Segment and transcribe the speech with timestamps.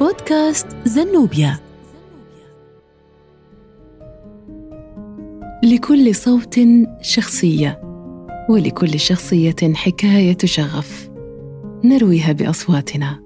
[0.00, 1.58] بودكاست زنوبيا.
[5.64, 6.60] لكل صوت
[7.02, 7.80] شخصية
[8.48, 11.10] ولكل شخصية حكاية شغف.
[11.84, 13.22] نرويها بأصواتنا.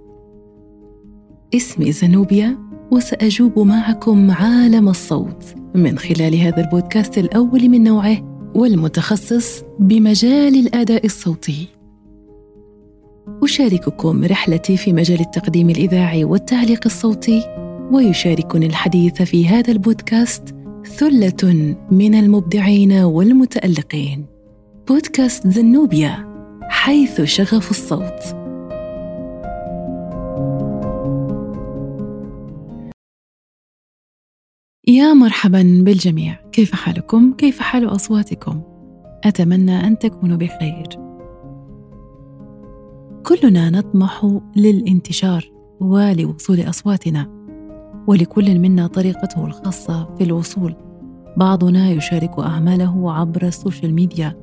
[1.54, 2.58] اسمي زنوبيا
[2.90, 11.81] وسأجوب معكم عالم الصوت من خلال هذا البودكاست الأول من نوعه والمتخصص بمجال الأداء الصوتي.
[13.42, 17.42] أشارككم رحلتي في مجال التقديم الإذاعي والتعليق الصوتي
[17.92, 24.26] ويشاركني الحديث في هذا البودكاست ثلة من المبدعين والمتألقين.
[24.88, 26.28] بودكاست زنوبيا
[26.62, 28.42] حيث شغف الصوت.
[34.88, 36.34] يا مرحبا بالجميع.
[36.52, 38.62] كيف حالكم؟ كيف حال أصواتكم؟
[39.24, 41.01] أتمنى أن تكونوا بخير.
[43.26, 47.28] كلنا نطمح للانتشار ولوصول أصواتنا
[48.06, 50.76] ولكل منا طريقته الخاصة في الوصول.
[51.36, 54.36] بعضنا يشارك أعماله عبر السوشيال ميديا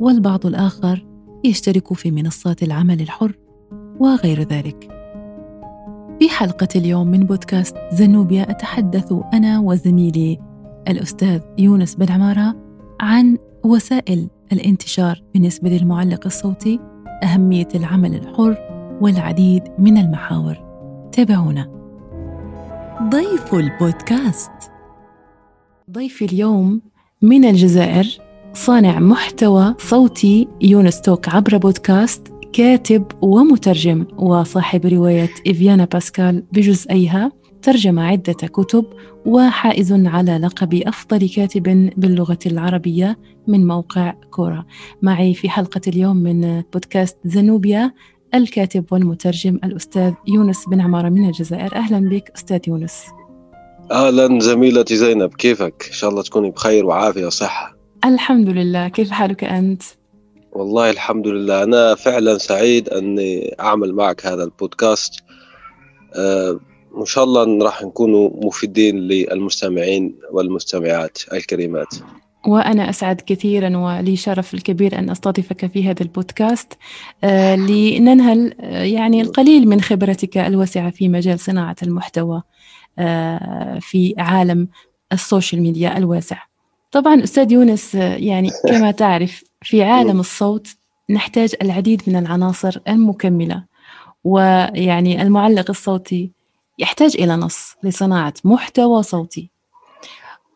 [0.00, 1.06] والبعض الآخر
[1.44, 3.38] يشترك في منصات العمل الحر
[4.00, 4.90] وغير ذلك.
[6.18, 10.38] في حلقة اليوم من بودكاست زنوبيا أتحدث أنا وزميلي
[10.88, 12.56] الأستاذ يونس بن عمارة
[13.00, 16.89] عن وسائل الانتشار بالنسبة للمعلق الصوتي
[17.22, 18.56] أهمية العمل الحر
[19.00, 20.56] والعديد من المحاور.
[21.12, 21.70] تابعونا.
[23.02, 24.50] ضيف البودكاست.
[25.90, 26.80] ضيفي اليوم
[27.22, 28.18] من الجزائر
[28.54, 37.32] صانع محتوى صوتي يونس توك عبر بودكاست كاتب ومترجم وصاحب رواية إفيانا باسكال بجزئيها.
[37.62, 38.84] ترجم عدة كتب
[39.26, 44.64] وحائز على لقب أفضل كاتب باللغة العربية من موقع كورا.
[45.02, 47.92] معي في حلقة اليوم من بودكاست زنوبيا
[48.34, 51.76] الكاتب والمترجم الأستاذ يونس بن عمارة من الجزائر.
[51.76, 53.04] أهلا بك أستاذ يونس.
[53.92, 57.76] أهلا زميلتي زينب كيفك؟ إن شاء الله تكوني بخير وعافية وصحة.
[58.04, 58.88] الحمد لله.
[58.88, 59.82] كيف حالك أنت؟
[60.52, 61.62] والله الحمد لله.
[61.62, 65.24] أنا فعلا سعيد أني أعمل معك هذا البودكاست.
[66.16, 66.60] أه
[66.92, 71.94] وإن شاء الله راح نكونوا مفيدين للمستمعين والمستمعات الكريمات.
[72.46, 76.72] وأنا أسعد كثيرا ولي شرف الكبير أن أستضيفك في هذا البودكاست
[77.24, 82.42] آه، لننهل آه، يعني القليل من خبرتك الواسعة في مجال صناعة المحتوى
[82.98, 84.68] آه، في عالم
[85.12, 86.38] ال social media الواسع.
[86.92, 90.68] طبعا أستاذ يونس يعني كما تعرف في عالم الصوت
[91.10, 93.64] نحتاج العديد من العناصر المكملة
[94.24, 96.32] ويعني المعلق الصوتي
[96.80, 99.50] يحتاج إلى نص لصناعة محتوى صوتي.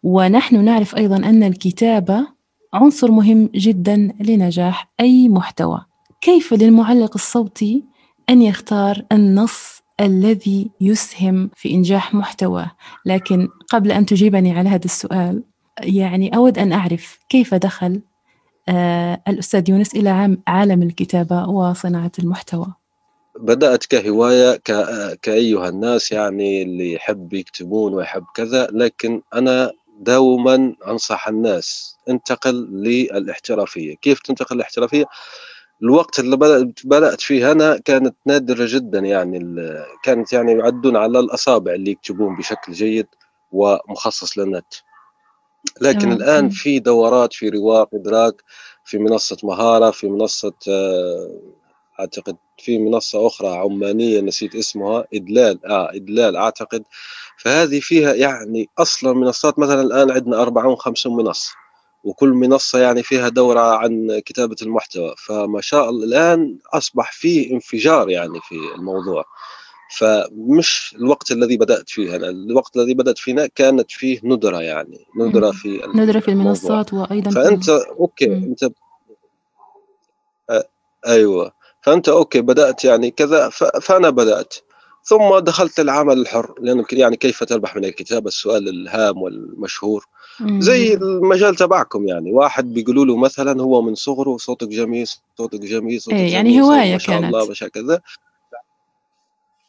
[0.02, 2.26] ونحن نعرف أيضا أن الكتابة
[2.74, 5.84] عنصر مهم جدا لنجاح أي محتوى.
[6.20, 7.84] كيف للمعلق الصوتي
[8.30, 12.70] أن يختار النص الذي يسهم في إنجاح محتواه؟
[13.06, 15.42] لكن قبل أن تجيبني على هذا السؤال
[15.80, 18.02] يعني أود أن أعرف كيف دخل
[18.68, 22.66] آه الأستاذ يونس إلى عالم الكتابة وصناعة المحتوى؟
[23.38, 24.56] بدأت كهواية
[25.22, 33.96] كأيها الناس يعني اللي يحب يكتبون ويحب كذا لكن أنا دوما أنصح الناس انتقل للاحترافية.
[33.96, 35.04] كيف تنتقل للاحترافية؟
[35.82, 36.36] الوقت اللي
[36.84, 39.56] بدأت فيه أنا كانت نادرة جدا يعني
[40.02, 43.06] كانت يعني يعدون على الأصابع اللي يكتبون بشكل جيد
[43.52, 44.74] ومخصص للنت.
[45.80, 48.42] لكن الآن في دورات في رواق إدراك
[48.84, 51.40] في منصة مهارة في منصة آه،
[52.00, 56.84] أعتقد في منصة أخرى عمانية نسيت اسمها إدلال آه إدلال أعتقد.
[57.38, 61.50] فهذه فيها يعني أصلا منصات مثلا الآن عندنا 40 50 منصة
[62.04, 65.14] وكل منصة يعني فيها دورة عن كتابة المحتوى.
[65.26, 69.24] فما شاء الله الآن أصبح فيه انفجار يعني في الموضوع.
[69.98, 75.50] فمش الوقت الذي بدأت فيه أنا الوقت الذي بدأت فيه كانت فيه ندرة يعني ندرة
[75.50, 78.44] في ندرة في المنصات وأيضا فأنت okay مم.
[78.44, 78.72] أنت
[81.06, 81.52] أيوه.
[81.84, 83.48] فأنت okay بدأت يعني كذا
[83.82, 84.54] فأنا بدأت.
[85.04, 90.06] ثم دخلت العمل الحر لأنه يعني كيف تربح من الكتابة؟ السؤال الهام والمشهور.
[90.58, 92.32] زي المجال تبعكم يعني.
[92.32, 95.08] واحد بيقولوا له مثلا هو من صغره صوتك جميل
[95.38, 98.00] صوتك جميل صوتك إيه يعني هواية ما شاء كانت الله ما شاء كذا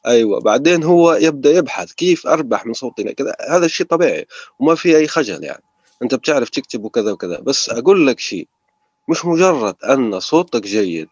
[0.08, 3.36] أيوه بعدين هو يبدأ يبحث كيف أربح من صوتي كذا.
[3.50, 4.28] هذا الشيء طبيعي
[4.60, 5.64] وما في أي خجل يعني.
[6.04, 7.40] أنت بتعرف تكتب وكذا وكذا.
[7.40, 8.48] بس أقول لك شيء.
[9.08, 11.10] مش مجرد أن صوتك جيد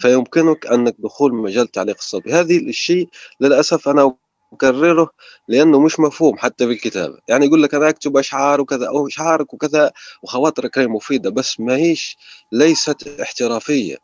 [0.00, 3.08] فيمكنك أنك دخول مجال التعليق الصوتي هذه الشيء
[3.40, 4.14] للأسف أنا
[4.52, 5.10] أكرره
[5.48, 7.18] لأنه مش مفهوم حتى في الكتابة.
[7.28, 9.92] يعني يقول لك أنا أكتب أشعار وكذا أو أشعارك وكذا
[10.22, 12.16] وخواطرك هي مفيدة بس ما هيش
[12.52, 13.96] ليست احترافية.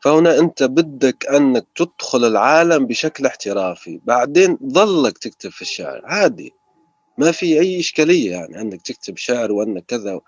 [0.00, 6.00] فهنا أنت بدك أنك تدخل العالم بشكل احترافي بعدين ظلك تكتب في الشعر.
[6.04, 6.52] عادي
[7.18, 10.20] ما في أي إشكالية يعني أنك تكتب شعر وأنك كذا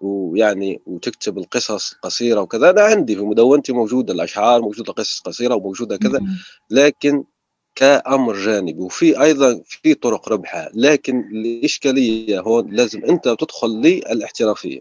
[0.00, 2.70] ويعني وتكتب القصص قصيرة وكذا.
[2.70, 6.20] أنا عندي في مدونتي موجودة الأشعار موجودة قصص قصيرة وموجودة كذا.
[6.70, 7.24] لكن
[7.74, 14.80] كأمر جانبي وفي أيضا في طرق ربحها لكن الإشكالية هون لازم أنت تدخل للاحترافية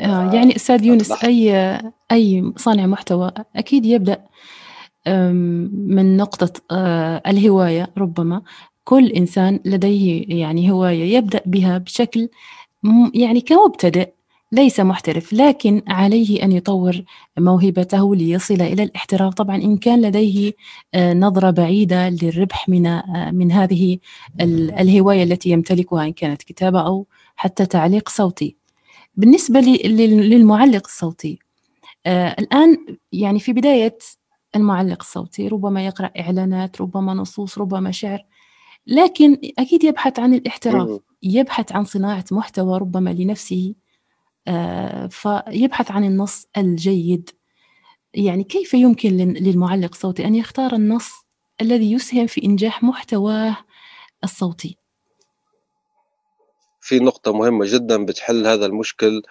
[0.00, 1.78] آه، يعني أستاذ يونس أي
[2.12, 4.24] أي صانع محتوى؟ أكيد يبدأ
[5.06, 8.42] من نقطة آه، الهواية ربما.
[8.84, 12.28] كل إنسان لديه يعني هواية يبدأ بها بشكل
[13.14, 14.08] يعني كمبتدئ.
[14.52, 17.02] ليس محترف لكن عليه أن يطور
[17.38, 20.52] موهبته ليصل إلى الاحتراف طبعا إن كان لديه
[20.94, 23.98] آه، نظرة بعيدة للربح من آه، من هذه
[24.40, 27.06] الهواية التي يمتلكها إن كانت كتابة أو
[27.36, 28.56] حتى تعليق صوتي.
[29.14, 31.38] بالنسبة للمعلق الصوتي
[32.06, 32.76] آه، الآن
[33.12, 33.98] يعني في بداية
[34.56, 38.24] المعلق الصوتي ربما يقرأ إعلانات ربما نصوص ربما شعر
[38.86, 43.74] لكن أكيد يبحث عن الاحتراف يبحث عن صناعة محتوى ربما لنفسه
[45.10, 47.30] فيبحث عن النص الجيد.
[48.14, 51.10] يعني كيف يمكن للمعلق الصوتي أن يختار النص
[51.60, 53.56] الذي يسهم في إنجاح محتواه
[54.24, 54.76] الصوتي؟
[56.80, 59.22] في نقطة مهمة جدا بتحل هذا المشكل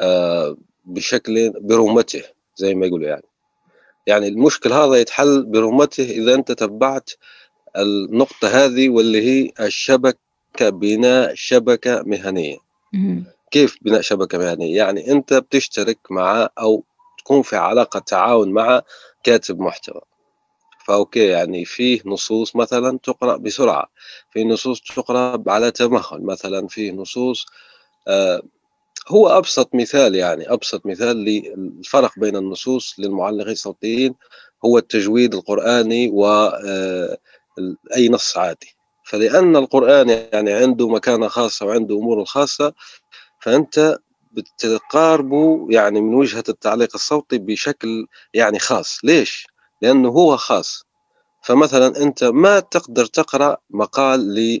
[0.00, 2.22] آه بشكل برمته
[2.56, 3.22] زي ما يقولوا يعني.
[4.06, 7.10] يعني المشكل هذا يتحل برمته إذا أنت تبعت
[7.76, 12.56] النقطة هذه واللي هي الشبكة بناء شبكة مهنية.
[13.52, 16.84] كيف بناء شبكة مهنية؟ يعني أنت بتشترك مع أو
[17.18, 18.82] تكون في علاقة تعاون مع
[19.24, 20.00] كاتب محتوى.
[20.86, 23.86] فأوكي يعني فيه نصوص مثلا تقرأ بسرعة
[24.30, 27.46] في نصوص تقرأ على تمهل مثلا فيه نصوص
[28.08, 28.42] آه
[29.08, 34.14] هو أبسط مثال يعني أبسط مثال للفرق بين النصوص للمعلقين الصوتيين
[34.64, 37.18] هو التجويد القرآني و آه
[37.96, 38.76] أي نص عادي.
[39.04, 42.72] فلأن القرآن يعني عنده مكانة خاصة وعنده أمور خاصة
[43.42, 43.98] فأنت
[44.32, 48.98] بتقاربه يعني من وجهة التعليق الصوتي بشكل يعني خاص.
[49.04, 49.46] ليش؟
[49.82, 50.84] لأنه هو خاص.
[51.42, 54.60] فمثلا أنت ما تقدر تقرأ مقال ل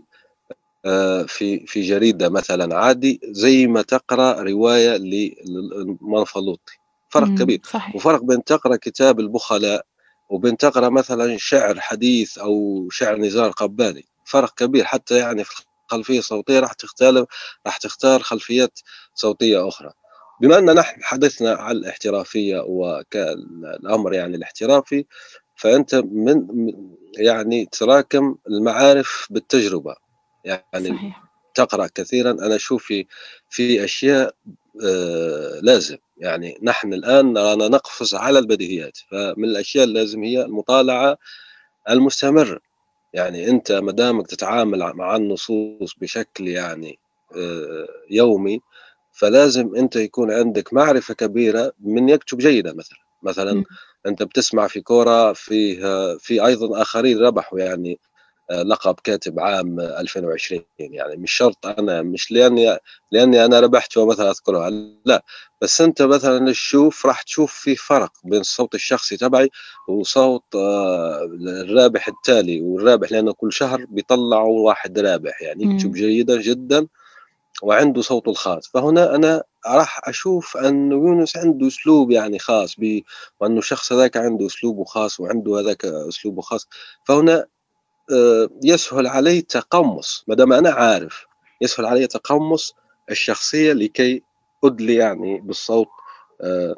[0.84, 6.72] آه، في في جريدة مثلا عادي زي ما تقرأ رواية للمنفلوطي
[7.08, 7.60] فرق كبير.
[7.64, 7.96] صحيح.
[7.96, 9.86] وفرق بين تقرأ كتاب البخلاء
[10.30, 14.04] وبين تقرأ مثلا شعر حديث أو شعر نزار قباني.
[14.24, 15.62] فرق كبير حتى يعني في
[15.92, 17.26] خلفية صوتية راح تختار
[17.66, 18.78] راح تختار خلفيات
[19.14, 19.92] صوتية أخرى.
[20.40, 25.04] بما ان نحن حدثنا عن الاحترافية وكالامر يعني الاحترافي
[25.56, 26.46] فأنت من
[27.18, 29.94] يعني تراكم المعارف بالتجربة.
[30.44, 31.22] يعني صحيح.
[31.54, 33.06] تقرأ كثيرا أنا أشوف في
[33.50, 34.34] في أشياء
[34.84, 35.96] آه لازم.
[36.16, 41.18] يعني نحن الآن رانا نقفز على البديهيات فمن الأشياء اللازم هي المطالعة
[41.90, 42.60] المستمرة.
[43.12, 46.98] يعني أنت ما دامك تتعامل مع النصوص بشكل يعني
[47.36, 48.60] آه، يومي
[49.12, 53.64] فلازم أنت يكون عندك معرفة كبيرة من يكتب جيدا مثلا مثلا م.
[54.06, 57.98] أنت بتسمع في كورة فيه في أيضا آخرين ربحوا يعني
[58.50, 62.78] لقب كاتب عام 2020 يعني مش شرط أنا مش لأني
[63.12, 64.70] لأني أنا ربحت مثلا أذكرها
[65.04, 65.24] لا.
[65.60, 69.50] بس أنت مثلا تشوف راح تشوف في فرق بين الصوت الشخصي تبعي
[69.88, 76.86] وصوت آه، الرابح التالي والرابح لأنه كل شهر بيطلعوا واحد رابح يعني يكتب جيدا جدا
[77.62, 78.68] وعنده صوته الخاص.
[78.68, 83.04] فهنا أنا راح أشوف انه يونس عنده أسلوب يعني خاص بي
[83.40, 86.68] وأنه الشخص هذاك عنده أسلوبه خاص وعنده هذاك أسلوبه خاص.
[87.04, 87.46] فهنا آه،
[88.64, 91.26] يسهل علي تقمص ما دام أنا عارف
[91.60, 92.74] يسهل علي تقمص
[93.10, 94.22] الشخصية لكي
[94.64, 95.88] أدلي يعني بالصوت
[96.40, 96.76] آه،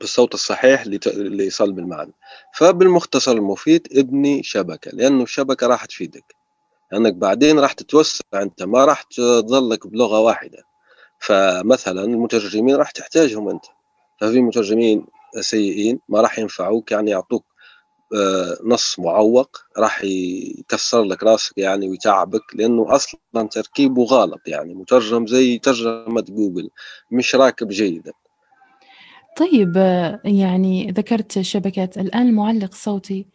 [0.00, 2.12] بالصوت الصحيح لصلب المعنى.
[2.54, 6.34] فبالمختصر المفيد ابني شبكة لأنه الشبكة راح تفيدك.
[6.92, 10.64] لأنك بعدين راح تتوسع أنت ما راح تظلك بلغة واحدة.
[11.18, 13.64] فمثلا المترجمين راح تحتاجهم أنت.
[14.20, 15.06] ففي مترجمين
[15.40, 17.53] سيئين ما راح ينفعوك يعني يعطوك آه،
[18.64, 25.58] نص معوق راح يكسر لك راسك يعني ويتعبك لأنه أصلا تركيبه غلط يعني مترجم زي
[25.58, 26.70] ترجمة جوجل
[27.10, 28.12] مش راكب جيدا.
[29.36, 29.76] طيب
[30.24, 33.26] يعني ذكرت شبكات الآن المعلق الصوتي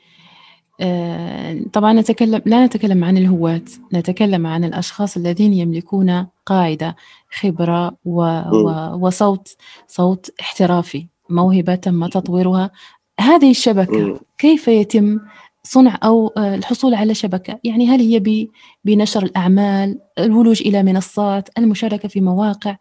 [0.82, 3.62] آه، طبعا نتكلم لا نتكلم عن الهواة
[3.94, 6.96] نتكلم عن الأشخاص الذين يملكون قاعدة
[7.40, 8.22] خبرة و...
[8.52, 8.98] و...
[9.08, 9.56] وصوت
[9.88, 12.72] صوت احترافي موهبة تم تطويرها
[13.20, 15.20] هذه الشبكة كيف يتم
[15.64, 18.48] صنع أو آه، الحصول على شبكة؟ يعني هل هي
[18.86, 22.78] بنشر الأعمال الولوج إلى منصات المشاركة في مواقع؟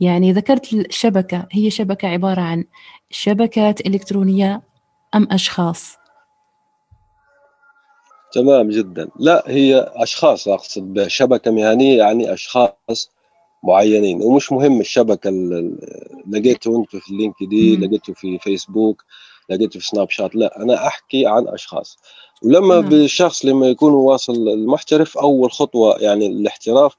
[0.00, 2.64] يعني ذكرت الشبكة هي شبكة عبارة عن
[3.10, 4.62] شبكات إلكترونية
[5.14, 5.96] أم أشخاص؟
[8.32, 9.08] تمام جدا.
[9.18, 13.10] لا هي أشخاص أقصد بشبكة مهنية يعني أشخاص
[13.64, 14.22] معينين.
[14.22, 15.30] ومش مهم الشبكة
[16.28, 19.04] لقيته أنت في لينكدين لقيته في فيسبوك.
[19.50, 21.98] لقيته في سناب شات لا أنا أحكي عن أشخاص.
[22.42, 26.96] ولما بالشخص لما يكون واصل المحترف أول خطوة يعني الاحتراف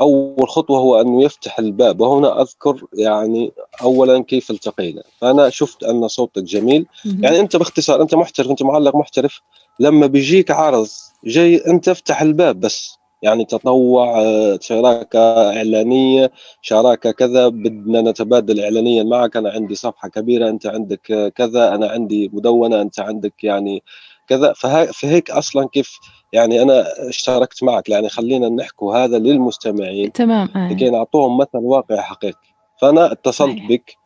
[0.00, 2.00] أول خطوة هو أنه يفتح الباب.
[2.00, 3.52] وهنا أذكر يعني
[3.82, 5.02] اولا كيف التقينا.
[5.20, 6.86] فأنا شفت أن صوتك جميل.
[7.20, 9.40] يعني أنت باختصار أنت محترف أنت معلق محترف.
[9.80, 10.88] لما بيجيك عرض
[11.24, 12.99] جاي أنت افتح الباب بس.
[13.22, 14.22] يعني تطوع
[14.60, 19.36] شراكة إعلانية شراكة كذا بدنا نتبادل إعلانيا معك.
[19.36, 23.82] أنا عندي صفحة كبيرة أنت عندك كذا أنا عندي مدونة أنت عندك يعني
[24.28, 24.52] كذا.
[24.92, 25.98] فهيك أصلا كيف
[26.32, 27.88] يعني أنا اشتركت معك.
[27.88, 30.12] يعني خلينا نحكوا هذا للمستمعين.
[30.12, 30.72] تمام آه.
[30.72, 32.50] لكي نعطوهم مثل واقعي حقيقي.
[32.80, 33.68] فأنا اتصلت صحيح.
[33.68, 33.96] بك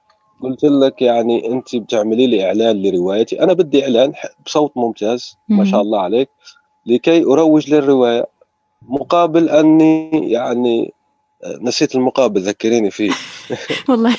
[0.43, 3.43] قلت لك يعني أنت بتعملي لي إعلان لروايتي.
[3.43, 4.13] أنا بدي إعلان
[4.47, 6.31] بصوت ممتاز ما شاء الله عليك
[6.87, 8.34] لكي أروج للرواية.
[8.89, 10.93] مقابل أني يعني
[11.61, 13.13] نسيت المقابل ذكريني فيه.
[13.89, 14.17] والله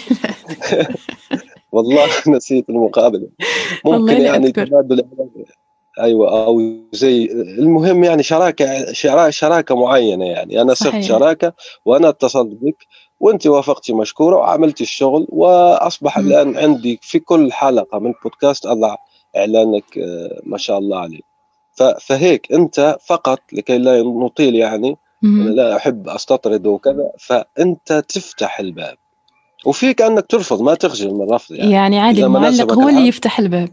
[1.71, 3.29] والله نسيت المقابل.
[3.85, 5.05] ممكن يعني تبادل
[5.99, 8.91] أيوه أو زي المهم يعني شراكة
[9.29, 10.61] شراكة معينة يعني.
[10.61, 11.53] أنا صرت شراكة
[11.85, 12.87] وأنا اتصلت بك
[13.19, 16.17] وأنت وافقتي مشكورة وعملت الشغل وأصبح.
[16.17, 18.95] الآن عندي في كل حلقة من البودكاست أضع
[19.37, 21.25] إعلانك آه، ما شاء الله عليك
[22.01, 28.95] فهيك انت فقط لكي لا نطيل يعني أنا لا أحب أستطرد وكذا فأنت تفتح الباب.
[29.65, 31.71] وفيك أنك ترفض ما تخجل من الرفض يعني.
[31.71, 33.69] يعني عادي المعلق هو اللي يفتح الباب.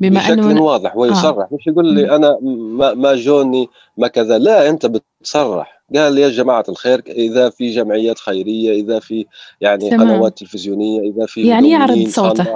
[0.00, 1.38] بما بشكل إنه واضح ويصرح.
[1.38, 1.48] آه.
[1.52, 4.38] مش يقول لي أنا ما, ما جوني ما كذا.
[4.38, 5.82] لا أنت بتصرح.
[5.94, 9.26] قال يا جماعة الخير إذا في جمعيات خيرية إذا في
[9.60, 10.10] يعني تمام.
[10.10, 12.46] قنوات تلفزيونية إذا في يعني يعرض صوته.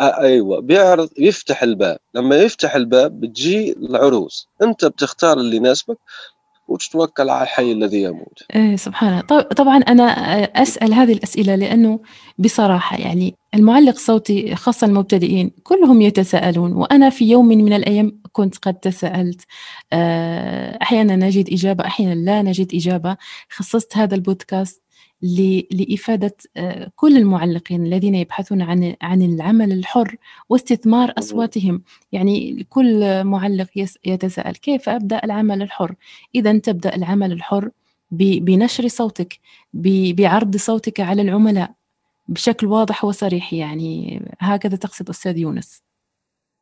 [0.00, 0.60] آه أيوه.
[0.60, 1.98] بيعرض يفتح الباب.
[2.14, 4.48] لما يفتح الباب بتجي العروس.
[4.62, 5.98] أنت بتختار اللي يناسبك
[6.68, 8.42] وتتوكل على الحي الذي يموت.
[8.54, 10.04] إيه سبحان الله طبعا أنا
[10.62, 12.00] أسأل هذه الأسئلة لأنه
[12.38, 16.72] بصراحة يعني المعلق الصوتي خاصة المبتدئين كلهم يتساءلون.
[16.72, 19.40] وأنا في يوم من الأيام كنت قد تساءلت.
[19.92, 23.16] آه، أحيانا نجد إجابة أحيانا لا نجد إجابة.
[23.50, 24.82] خصصت هذا البودكاست
[25.22, 30.16] لإفادة آه، كل المعلقين الذين يبحثون عن عن العمل الحر
[30.48, 31.82] واستثمار أصواتهم.
[32.12, 33.68] يعني كل معلق
[34.04, 35.94] يتساءل كيف أبدأ العمل الحر؟
[36.34, 37.70] إذا تبدأ العمل الحر
[38.10, 39.40] بنشر صوتك
[39.74, 41.72] بعرض صوتك على العملاء
[42.28, 43.52] بشكل واضح وصريح.
[43.52, 45.82] يعني هكذا تقصد أستاذ يونس.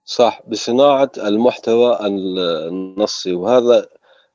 [0.04, 3.32] صح بصناعة المحتوى النصي.
[3.32, 3.86] وهذا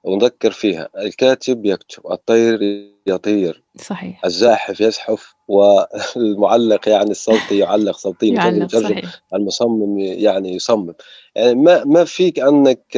[0.03, 2.59] ونذكر فيها الكاتب يكتب الطير
[3.07, 4.25] يطير صحيح.
[4.25, 9.21] الزاحف يزحف والمعلق يعني الصوتي يعلق صوتيا يعلق صحيح.
[9.33, 10.93] المصمم يعني يصمم.
[11.35, 12.97] يعني ما ما فيك أنك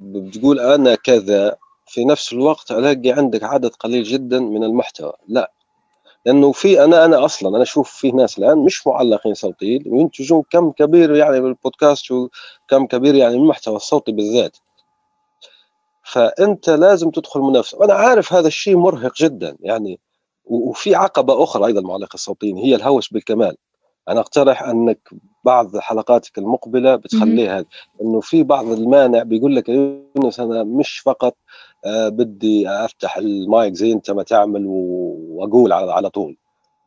[0.00, 5.12] بتقول أنا كذا في نفس الوقت ألاقي عندك عدد قليل جدا من المحتوى.
[5.28, 5.52] لا.
[6.26, 10.70] لأنه في أنا أنا أصلا أنا أشوف في ناس الآن مش معلقين صوتيين وينتجون كم
[10.70, 14.56] كبير يعني بالبودكاست وكم كبير يعني من المحتوى الصوتي بالذات.
[16.06, 17.78] فأنت لازم تدخل منافسة.
[17.78, 20.00] وأنا عارف هذا الشيء مرهق جدا يعني
[20.44, 23.56] وفي عقبة أخرى أيضا المعلق الصوتيين هي الهوس بالكمال.
[24.08, 25.08] أنا أقترح أنك
[25.44, 27.64] بعض حلقاتك المقبلة بتخليها
[28.02, 31.36] انه في بعض المانع بيقول لك يونس أنا مش فقط
[31.84, 36.36] آه بدي أفتح المايك زي أنت ما تعمل وأقول على, على طول.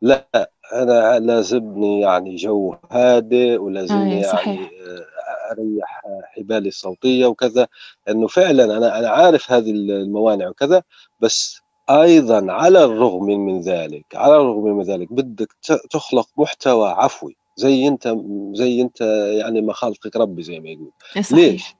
[0.02, 5.19] لا أنا لازمني يعني جو هادئ ولازمني آه يعني آه
[5.50, 7.66] أريح حبالي الصوتية وكذا
[8.08, 10.82] انه فعلا أنا أنا عارف هذه الموانع وكذا
[11.20, 15.52] بس أيضا على الرغم من ذلك على الرغم من ذلك بدك
[15.90, 18.16] تخلق محتوى عفوي زي أنت
[18.52, 19.00] زي أنت
[19.40, 20.90] يعني ما خلقك ربي زي ما يقول
[21.22, 21.32] صحيح.
[21.32, 21.74] ليش؟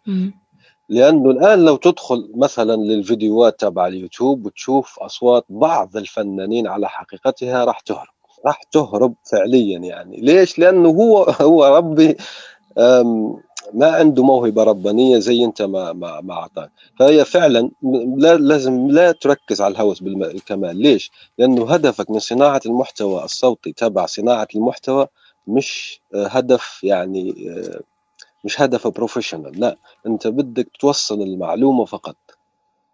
[0.89, 7.81] لأنه الآن لو تدخل مثلا للفيديوهات تبع اليوتيوب وتشوف أصوات بعض الفنانين على حقيقتها راح
[7.81, 8.15] تهرب
[8.47, 12.17] راح تهرب فعليا يعني ليش لأنه هو هو ربي
[13.75, 16.71] ما عنده موهبة ربانية زي انت ما ما ما أعطاك.
[16.99, 17.71] فهي فعلا
[18.17, 24.07] لا لازم لا تركز على الهوس بالكمال ليش؟ لأنه هدفك من صناعة المحتوى الصوتي تبع
[24.07, 25.07] صناعة المحتوى
[25.47, 27.35] مش هدف يعني
[28.45, 32.17] مش هدف بروفيشنال لا أنت بدك توصل المعلومة فقط.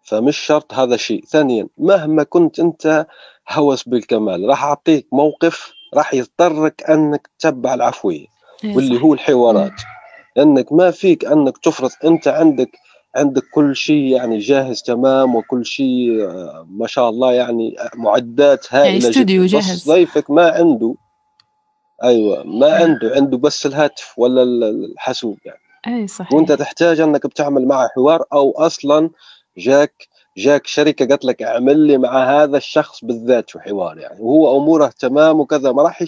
[0.03, 3.07] فمش شرط هذا الشيء ثانيا مهما كنت أنت
[3.49, 8.25] هوس بالكمال راح أعطيك موقف راح يضطرك أنك تتبع العفوية
[8.63, 9.71] إيه، واللي هو الحوارات.
[10.37, 12.69] لأنك ما فيك أنك تفرض أنت عندك
[13.15, 18.87] عندك كل شيء يعني جاهز تمام وكل شيء آه، ما شاء الله يعني معدات هائلة
[18.87, 19.71] يعني استوديو جاهز.
[19.71, 20.95] بس ضيفك ما عنده
[22.03, 25.59] أيوه ما عنده عنده بس الهاتف ولا الحاسوب يعني.
[25.87, 26.33] أي صحيح.
[26.33, 29.09] وأنت تحتاج أنك بتعمل معه حوار أو أصلا
[29.57, 34.19] جاك جاك شركة قالت لك اعمل لي مع هذا الشخص بالذات حوار يعني.
[34.19, 36.03] وهو أموره تمام وكذا ما راح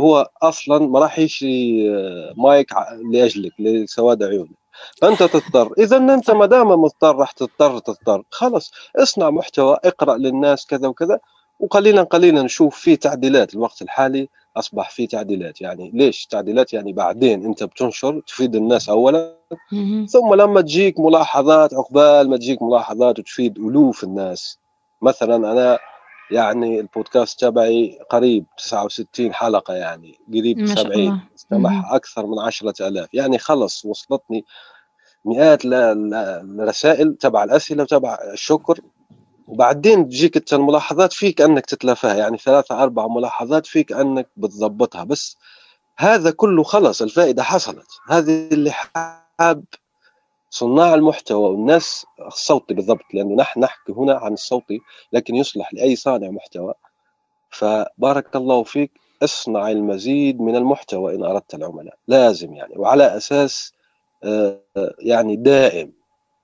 [0.00, 2.70] هو أصلا ما راح يشري آه، مايك
[3.12, 4.50] لأجلك لسواد عيونك.
[4.96, 5.72] فأنت تضطر.
[5.78, 8.22] اذا أنت ما دام مضطر راح تضطر تضطر.
[8.30, 11.18] خلص اصنع محتوى اقرأ للناس كذا وكذا
[11.60, 13.54] وقليلا قليلا نشوف في تعديلات.
[13.54, 15.60] الوقت الحالي أصبح في تعديلات.
[15.60, 19.34] يعني ليش؟ تعديلات يعني بعدين أنت بتنشر تفيد الناس اولا.
[20.08, 24.58] ثم لما تجيك ملاحظات عقبال ما تجيك ملاحظات وتفيد ألوف الناس.
[25.02, 25.78] مثلا أنا
[26.30, 33.84] يعني البودكاست تبعي قريب 69 حلقة يعني قريب 70 استمع أكثر من 10000 يعني خلص
[33.84, 34.44] وصلتني
[35.24, 38.80] مئات الرسائل تبع الأسئلة وتبع الشكر.
[39.46, 42.14] وبعدين تجيك الملاحظات فيك أنك تتلافاها.
[42.14, 45.04] يعني ثلاثة أربع ملاحظات فيك أنك بتضبطها.
[45.04, 45.36] بس
[45.98, 47.86] هذا كله خلص الفائدة حصلت.
[48.08, 49.64] هذه اللي حاب
[50.54, 54.78] صناع المحتوى والناس الصوتي بالضبط لأنه نحن نحكي هنا عن الصوتي
[55.12, 56.74] لكن يصلح لأي صانع محتوى.
[57.50, 58.90] فبارك الله فيك
[59.22, 61.94] اصنع المزيد من المحتوى إن أردت العملاء.
[62.08, 63.72] لازم يعني وعلى أساس
[64.24, 64.60] آه،
[64.98, 65.92] يعني دائم.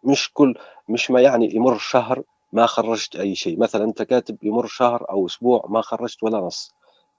[0.04, 0.54] مش كل
[0.88, 3.58] مش ما يعني يمر شهر ما خرجت أي شيء.
[3.58, 6.72] مثلا أنت كاتب يمر شهر أو أسبوع ما خرجت ولا نص.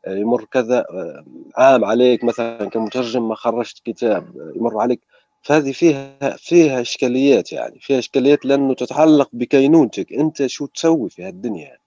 [0.07, 1.25] آه، يمر كذا آه،
[1.57, 4.51] عام عليك مثلا كمترجم ما خرجت كتاب.
[4.55, 5.01] يمر عليك
[5.41, 10.13] فهذه فيها فيها إشكاليات يعني فيها إشكاليات لأنه تتعلق بكينونتك.
[10.13, 11.77] أنت شو تسوي في هالدنيا؟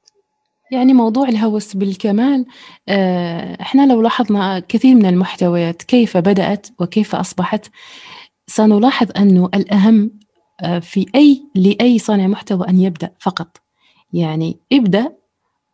[0.71, 2.47] يعني موضوع الهوس بالكمال
[2.89, 7.71] آه، إحنا لو لاحظنا كثير من المحتويات كيف بدأت وكيف أصبحت
[8.47, 10.11] سنلاحظ أنه الأهم
[10.61, 13.57] آه، في أي لأي صانع محتوى أن يبدأ فقط.
[14.13, 15.13] يعني ابدأ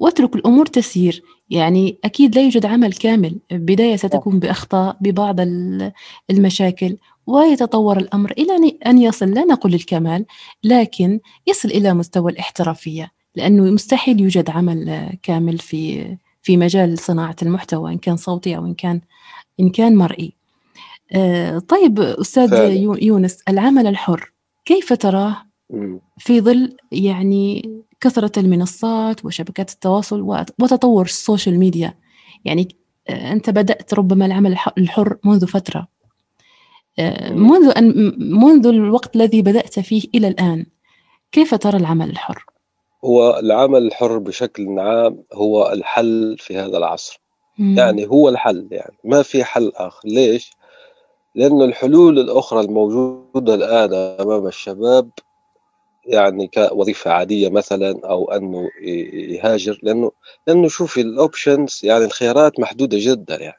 [0.00, 1.22] واترك الأمور تسير.
[1.50, 3.38] يعني أكيد لا يوجد عمل كامل.
[3.50, 5.36] بداية ستكون بأخطاء ببعض
[6.30, 9.30] المشاكل ويتطور الأمر إلى أن يصل.
[9.30, 10.26] لا نقول الكمال
[10.64, 17.92] لكن يصل إلى مستوى الاحترافية لأنه مستحيل يوجد عمل كامل في في مجال صناعة المحتوى
[17.92, 19.00] إن كان صوتي أو إن كان
[19.60, 20.32] إن كان مرئي.
[21.12, 22.98] آه، طيب فعلا.
[23.02, 24.32] يونس العمل الحر
[24.64, 25.36] كيف تراه
[26.18, 30.20] في ظل يعني كثرة المنصات وشبكات التواصل
[30.60, 31.94] وتطور ال social media
[32.44, 32.76] يعني
[33.08, 35.88] آه، أنت بدأت ربما العمل الحر منذ فترة
[36.98, 40.66] آه، منذ أن منذ الوقت الذي بدأت فيه إلى الآن
[41.32, 42.44] كيف ترى العمل الحر؟
[43.04, 47.20] هو العمل الحر بشكل عام هو الحل في هذا العصر
[47.58, 47.78] مم.
[47.78, 50.50] يعني هو الحل يعني ما في حل آخر ليش؟
[51.34, 55.10] لأن الحلول الأخرى الموجودة الآن أمام الشباب
[56.06, 58.70] يعني كوظيفة عادية مثلا أو أنه
[59.12, 60.12] يهاجر لأنه
[60.46, 63.58] لأنه شوفي الأوبشنز يعني الخيارات محدودة جدا يعني.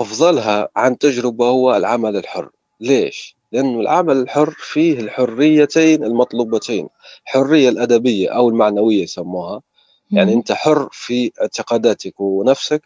[0.00, 2.50] أفضلها عن تجربة هو العمل الحر.
[2.80, 6.88] ليش؟ لأنه العمل الحر فيه الحريتين المطلوبتين.
[7.26, 9.62] الحرية الأدبية أو المعنوية يسموها.
[10.10, 12.82] يعني أنت حر في اعتقاداتك ونفسك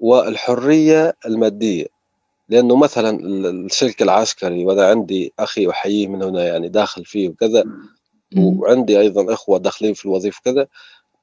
[0.00, 1.86] والحرية المادية.
[2.48, 7.64] لأنه مثلا السلك العسكري وأنا عندي أخي أحييه من هنا يعني داخل فيه وكذا
[8.36, 10.66] وعندي أيضا إخوة داخلين في الوظيفة كذا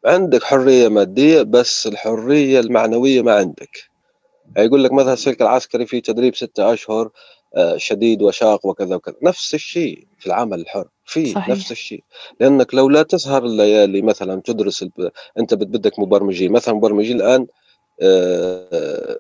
[0.05, 3.83] عندك حرية مادية بس الحرية المعنوية ما عندك.
[4.57, 7.09] يقول لك مثلا السلك العسكري في تدريب ستة أشهر
[7.55, 9.15] آه، شديد وشاق وكذا وكذا.
[9.23, 12.03] نفس الشيء في العمل الحر في نفس الشيء.
[12.39, 15.11] لأنك لو لا تسهر الليالي مثلا تدرس الب...
[15.39, 16.51] أنت بدك مبرمجين.
[16.51, 17.47] مثلا مبرمجين الآن
[18.01, 19.19] آه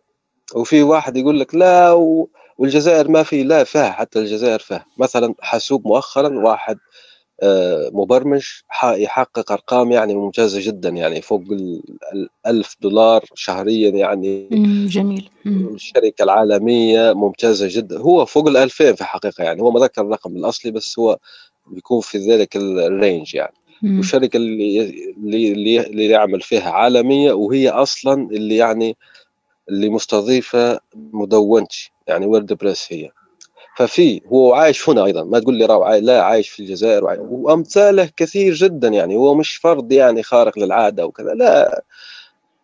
[0.55, 2.29] وفي واحد يقول لك لا و...
[2.57, 7.12] والجزائر ما في لا فيها حتى الجزائر فيها مثلا حاسوب مؤخرا واحد آه،
[7.93, 8.43] مبرمج
[8.83, 14.47] يحقق أرقام يعني ممتازة جدا يعني فوق ال 1000 دولار شهريا يعني.
[14.87, 15.29] جميل.
[15.45, 17.99] الشركة العالمية ممتازة جدا.
[17.99, 19.61] هو فوق ال 2000 في الحقيقة يعني.
[19.61, 21.17] هو ما ذكر الرقم الأصلي بس هو
[21.67, 23.53] بيكون في ذلك ال range يعني.
[23.83, 24.79] والشركة اللي
[25.17, 28.97] اللي اللي يعمل فيها عالمية وهي أصلا اللي يعني
[29.69, 33.09] اللي مستضيفة مدونتي يعني WordPress هي.
[33.77, 38.53] ففي هو عايش هنا أيضا ما تقول لي راو لا عايش في الجزائر وأمثاله كثير
[38.53, 41.83] جدا يعني هو مش فرد يعني خارق للعادة وكذا لا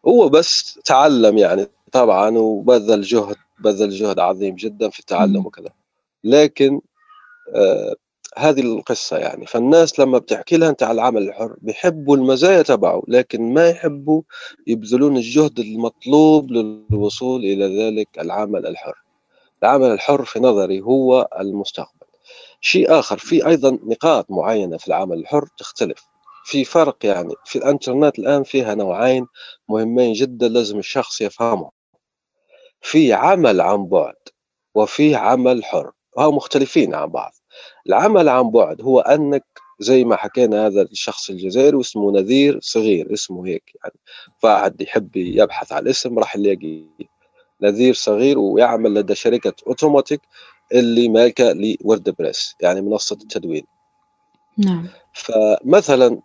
[0.07, 5.69] هو بس تعلم يعني طبعا وبذل جهد بذل جهد عظيم جدا في التعلم وكذا.
[6.23, 6.81] لكن
[7.55, 7.95] آه
[8.37, 9.45] هذه القصة يعني.
[9.45, 14.21] فالناس لما بتحكي لها أنت على العمل الحر بيحبوا المزايا تبعه لكن ما يحبوا
[14.67, 18.95] يبذلون الجهد المطلوب للوصول إلى ذلك العمل الحر.
[19.63, 22.07] العمل الحر في نظري هو المستقبل.
[22.61, 26.05] شيء آخر في أيضا نقاط معينة في العمل الحر تختلف.
[26.45, 29.27] في فرق يعني في الإنترنت الآن فيها نوعين
[29.69, 31.71] مهمين جدا لازم الشخص يفهمهم.
[32.81, 34.15] في عمل عن بعد
[34.75, 37.31] وفي عمل حر وهو مختلفين عن بعض.
[37.87, 39.45] العمل عن بعد هو أنك
[39.79, 43.99] زي ما حكينا هذا الشخص الجزائري اسمه نذير صغير اسمه هيك يعني.
[44.41, 46.83] فاحد يحب يبحث عن الاسم راح يلاقي
[47.61, 50.21] نذير صغير ويعمل لدى شركة أوتوماتيك
[50.73, 53.65] اللي مالكة لورد بريس يعني منصة التدوين.
[54.57, 54.87] نعم.
[55.13, 56.19] فمثلا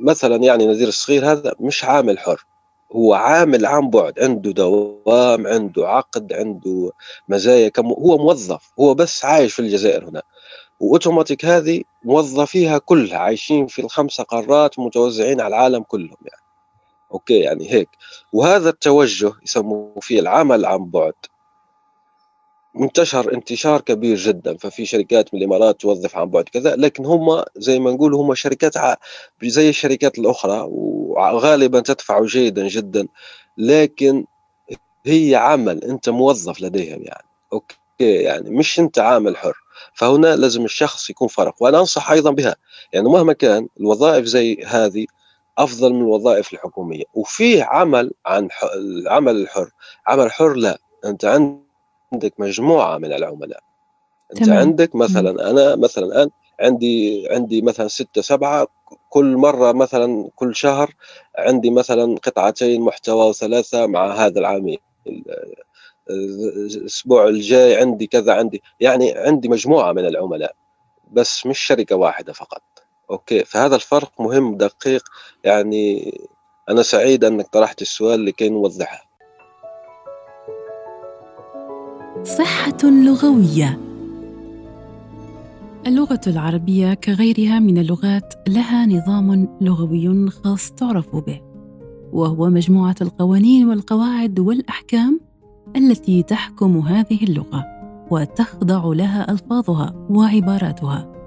[0.00, 2.44] مثلا يعني نذير الصغير هذا مش عامل حر
[2.92, 6.92] هو عامل عن بعد عنده دوام عنده عقد عنده
[7.28, 10.22] مزايا كم هو موظف هو بس عايش في الجزائر هنا.
[10.80, 16.47] وأوتوماتيك هذه موظفيها كلها عايشين في الخمسة قارات متوزعين على العالم كلهم يعني.
[17.12, 17.88] okay يعني هيك.
[18.32, 21.14] وهذا التوجه يسموه فيه العمل عن بعد.
[22.74, 27.78] منتشر انتشار كبير جدا ففي شركات من الإمارات توظف عن بعد كذا لكن هم زي
[27.78, 28.74] ما نقول هم شركات
[29.42, 33.08] زي الشركات الأخرى وغالبا تدفع جيدا جدا
[33.58, 34.24] لكن
[35.06, 37.26] هي عمل أنت موظف لديهم يعني.
[37.52, 39.56] okay يعني مش أنت عامل حر.
[39.94, 42.56] فهنا لازم الشخص يكون فرق وأنا أنصح أيضا بها.
[42.92, 45.06] يعني مهما كان الوظائف زي هذه
[45.58, 47.04] أفضل من الوظائف الحكومية.
[47.14, 49.70] وفي عمل عن العمل الحر.
[50.06, 50.78] عمل حر لا.
[51.04, 53.60] أنت عندك مجموعة من العملاء.
[54.32, 54.58] أنت تمام.
[54.58, 58.66] عندك مثلا أنا مثلا الآن عندي عندي مثلا ستة سبعة.
[59.10, 60.94] كل مرة مثلا كل شهر
[61.38, 64.78] عندي مثلا قطعتين محتوى وثلاثة مع هذا العميل.
[66.10, 68.62] الأسبوع الجاي عندي كذا عندي.
[68.80, 70.54] يعني عندي مجموعة من العملاء
[71.12, 72.62] بس مش شركة واحدة فقط.
[73.10, 75.02] أوكي فهذا الفرق مهم دقيق.
[75.44, 76.12] يعني
[76.68, 79.08] أنا سعيد أنك طرحت السؤال لكي نوضحه.
[82.22, 83.80] صحة لغوية.
[85.86, 91.40] اللغة العربية كغيرها من اللغات لها نظام لغوي خاص تعرف به
[92.12, 95.20] وهو مجموعة القوانين والقواعد والأحكام
[95.76, 97.64] التي تحكم هذه اللغة
[98.10, 101.17] وتخضع لها ألفاظها وعباراتها.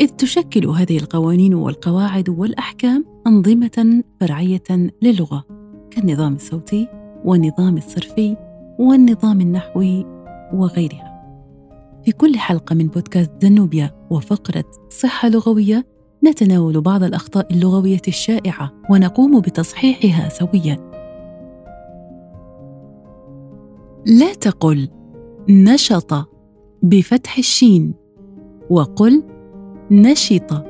[0.00, 5.44] إذ تشكل هذه القوانين والقواعد والأحكام أنظمة فرعية للغة
[5.90, 6.88] كالنظام الصوتي
[7.24, 8.36] والنظام الصرفي
[8.78, 10.06] والنظام النحوي
[10.54, 11.10] وغيرها.
[12.04, 15.86] في كل حلقة من بودكاست زنوبيا وفقرة صحة لغوية
[16.24, 20.90] نتناول بعض الأخطاء اللغوية الشائعة ونقوم بتصحيحها سويا.
[24.06, 24.88] لا تقل
[25.48, 26.28] نشط
[26.82, 27.94] بفتح الشين
[28.70, 29.22] وقل
[29.92, 30.64] نشط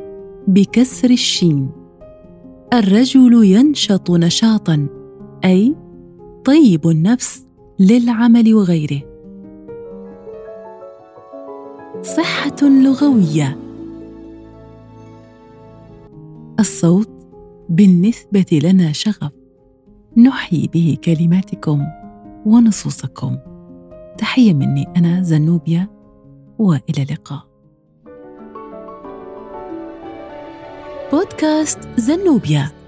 [0.48, 1.70] بكسر الشين.
[2.74, 4.88] الرجل ينشط نشاطا
[5.44, 5.76] أي
[6.44, 7.46] طيب النفس
[7.78, 9.02] للعمل وغيره.
[12.02, 13.58] صحة لغوية.
[16.60, 17.10] الصوت
[17.68, 19.32] بالنسبة لنا شغف.
[20.16, 21.86] نحيي به كلماتكم
[22.46, 23.36] ونصوصكم.
[24.18, 25.88] تحية مني أنا زنوبيا
[26.58, 27.49] وإلى اللقاء.
[31.10, 32.79] بودكاست زنوبيا.